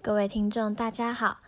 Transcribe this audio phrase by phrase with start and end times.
[0.00, 1.38] 各位听众，大家好，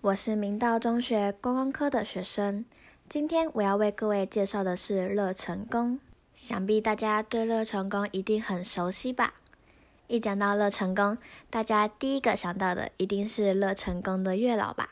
[0.00, 2.64] 我是明道中学观光科的学生。
[3.08, 5.98] 今天我要为各位介绍的是乐成宫。
[6.32, 9.34] 想必大家对乐成宫一定很熟悉吧？
[10.06, 11.18] 一讲到乐成宫，
[11.50, 14.90] 大家第一个想到的一定是乐成宫的月老吧？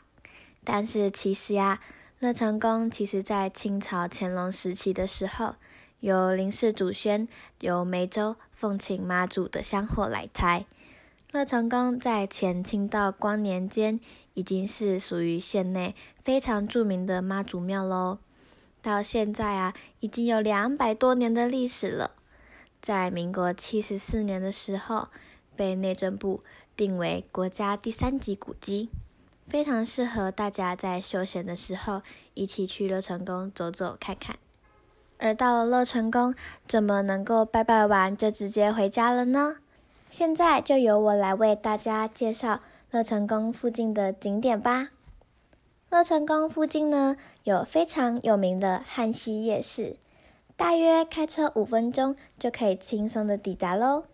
[0.65, 1.79] 但是其实呀，
[2.19, 5.55] 乐成宫其实在清朝乾隆时期的时候，
[6.01, 7.29] 由林氏祖先
[7.61, 10.65] 由梅州奉请妈祖的香火来开。
[11.31, 13.99] 乐成宫在前清道光年间
[14.33, 15.93] 已经是属于县内
[16.23, 18.19] 非常著名的妈祖庙喽。
[18.81, 22.11] 到现在啊，已经有两百多年的历史了。
[22.81, 25.09] 在民国七十四年的时候，
[25.57, 26.43] 被内政部
[26.77, 28.89] 定为国家第三级古迹，
[29.49, 32.01] 非常适合大家在休闲的时候
[32.35, 34.37] 一起去乐成宫走走看看。
[35.17, 36.33] 而到了乐成宫，
[36.65, 39.57] 怎么能够拜拜完就直接回家了呢？
[40.09, 44.89] 现在就由我来为大家介绍乐成宫附近的景点吧。
[45.89, 49.97] 乐成宫附近呢，有非常有名的旱溪夜市，
[50.55, 54.05] 大约开车五分钟就可以轻松的抵达喽。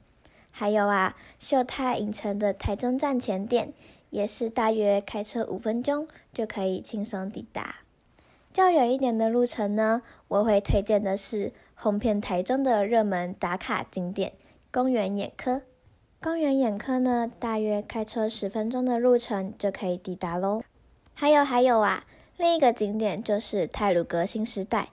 [0.52, 3.74] 还有啊，秀泰影城的台中站前店，
[4.10, 7.78] 也是大约开车五分钟就可以轻松抵达。
[8.52, 14.34] 较远一点的路程呢，我会推荐的是红遍台中的热门打卡景点——
[14.72, 15.62] 公园眼科。
[16.24, 20.62] 公园眼科呢，大约开车十分钟的路程就可以抵达喽。
[21.14, 22.06] 还有还有啊，
[22.38, 24.88] 另一个景点就是泰鲁阁新时代，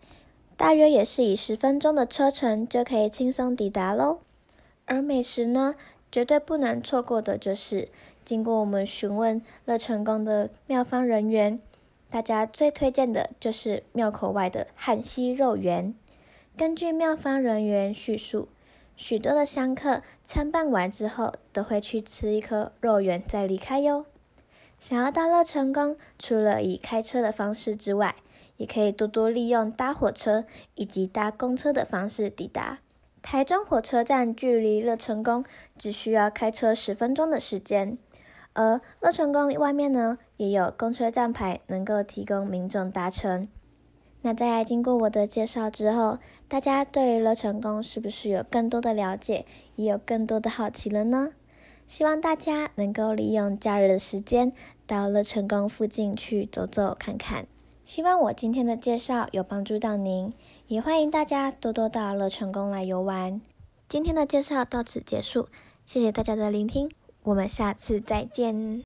[0.57, 4.19] 大约也是以十分钟的车程就可以轻松抵达喽。
[4.87, 5.77] 而美食呢，
[6.11, 7.87] 绝对不能错过的就是
[8.25, 11.61] 经过我们询问乐成宫的庙方人员，
[12.11, 15.95] 大家最推荐的就是庙口外的汉溪肉圆。
[16.57, 18.49] 根据庙方人员叙述。
[19.03, 24.05] 许多的香客参拜完之后，都会去吃一颗肉圆再离开哟。
[24.79, 28.17] 想要到乐成宫，除了以开车的方式之外，
[28.59, 32.81] 也可以多多利用搭火车以及搭公车的方式抵达。
[33.23, 35.47] 台中火车站距离乐成宫
[35.79, 37.97] 只需要开车十分钟的时间，
[38.53, 43.49] 而乐成宫外面呢，也有公车站牌能够提供民众搭乘。
[44.23, 51.33] 那在经过我的介绍之后，大家对乐成宫是不是有更多的了解，也有更多的好奇了呢？
[51.89, 54.53] 希望大家能够利用假日的时间
[54.87, 57.47] 到乐成宫附近去走走看看。
[57.85, 60.33] 希望我今天的介绍有帮助到您，
[60.69, 63.41] 也欢迎大家多多到乐成宫来游玩。
[63.89, 65.49] 今天的介绍到此结束，
[65.85, 66.89] 谢谢大家的聆听，
[67.25, 68.79] 我们下次再见。